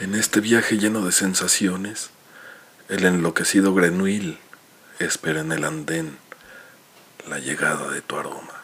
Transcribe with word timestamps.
En 0.00 0.16
este 0.16 0.40
viaje 0.40 0.76
lleno 0.76 1.06
de 1.06 1.12
sensaciones, 1.12 2.10
el 2.88 3.04
enloquecido 3.04 3.74
Grenuil 3.74 4.40
espera 4.98 5.40
en 5.40 5.52
el 5.52 5.64
andén 5.64 6.18
la 7.28 7.38
llegada 7.38 7.88
de 7.90 8.02
tu 8.02 8.16
aroma. 8.16 8.60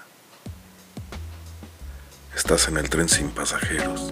Estás 2.35 2.67
en 2.69 2.79
el 2.79 2.91
tren 2.91 3.09
sin 3.09 3.31
pasajeros. 3.31 4.11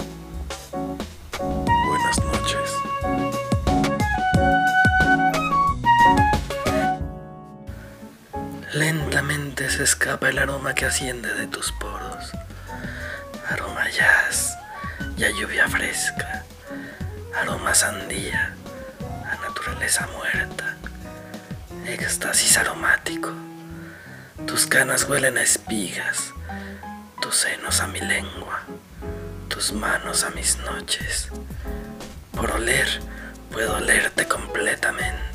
Buenas 1.41 2.25
noches. 2.25 2.73
Lentamente 8.75 9.69
se 9.71 9.82
escapa 9.82 10.29
el 10.29 10.39
aroma 10.39 10.75
que 10.75 10.86
asciende 10.86 11.35
de 11.35 11.49
tus 11.49 11.72
poros. 11.72 12.30
Aroma 13.49 13.91
jazz 13.91 14.57
y 15.16 15.25
a 15.25 15.30
lluvia 15.30 15.66
fresca. 15.69 16.44
Aroma 17.35 17.75
sandía 17.75 18.55
a 19.25 19.36
naturaleza 19.46 20.07
muerta. 20.09 20.77
Éxtasis 21.86 22.59
aromático. 22.59 23.31
Tus 24.46 24.67
canas 24.67 25.05
huelen 25.05 25.39
a 25.39 25.43
espigas. 25.43 26.33
Tus 27.21 27.36
senos 27.36 27.81
a 27.81 27.86
mi 27.86 28.00
lengua. 28.00 28.63
Tus 29.49 29.72
manos 29.72 30.25
a 30.25 30.31
mis 30.31 30.59
noches. 30.59 31.29
Por 32.33 32.50
oler 32.53 32.89
puedo 33.50 33.77
olerte 33.77 34.27
completamente 34.27 35.28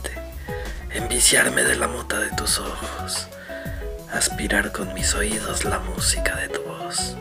enviciarme 0.93 1.63
de 1.63 1.75
la 1.75 1.87
mota 1.87 2.19
de 2.19 2.29
tus 2.31 2.59
ojos, 2.59 3.27
aspirar 4.11 4.71
con 4.71 4.93
mis 4.93 5.15
oídos 5.15 5.65
la 5.65 5.79
música 5.79 6.35
de 6.35 6.49
tu 6.49 6.61
voz. 6.61 7.17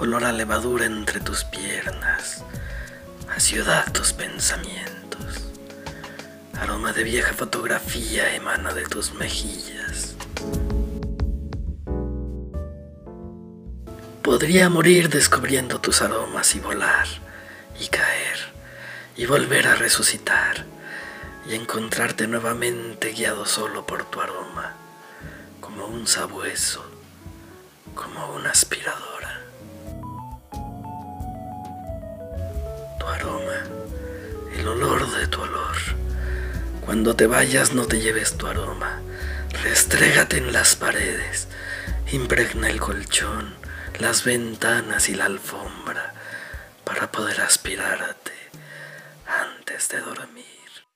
Olor 0.00 0.24
a 0.24 0.32
levadura 0.32 0.86
entre 0.86 1.18
tus 1.18 1.42
piernas, 1.42 2.44
a 3.34 3.40
ciudad 3.40 3.90
tus 3.92 4.12
pensamientos. 4.12 5.44
Aroma 6.60 6.92
de 6.92 7.02
vieja 7.02 7.32
fotografía 7.34 8.32
emana 8.36 8.72
de 8.72 8.84
tus 8.84 9.12
mejillas. 9.14 10.14
Podría 14.22 14.68
morir 14.68 15.08
descubriendo 15.08 15.80
tus 15.80 16.00
aromas 16.00 16.54
y 16.54 16.60
volar, 16.60 17.08
y 17.80 17.88
caer, 17.88 18.38
y 19.16 19.26
volver 19.26 19.66
a 19.66 19.74
resucitar, 19.74 20.64
y 21.48 21.56
encontrarte 21.56 22.28
nuevamente 22.28 23.10
guiado 23.10 23.46
solo 23.46 23.84
por 23.84 24.04
tu 24.04 24.20
aroma, 24.20 24.74
como 25.60 25.86
un 25.86 26.06
sabueso, 26.06 26.88
como 27.96 28.32
una 28.34 28.50
aspiradora. 28.50 29.27
De 35.18 35.26
tu 35.26 35.42
olor. 35.42 35.76
Cuando 36.80 37.16
te 37.16 37.26
vayas 37.26 37.74
no 37.74 37.86
te 37.86 38.00
lleves 38.00 38.36
tu 38.36 38.46
aroma, 38.46 39.00
restrégate 39.62 40.38
en 40.38 40.52
las 40.52 40.76
paredes, 40.76 41.48
impregna 42.12 42.70
el 42.70 42.80
colchón, 42.80 43.54
las 43.98 44.24
ventanas 44.24 45.08
y 45.08 45.14
la 45.14 45.26
alfombra 45.26 46.14
para 46.84 47.10
poder 47.12 47.40
aspirarte 47.40 48.32
antes 49.26 49.88
de 49.88 50.00
dormir. 50.00 50.87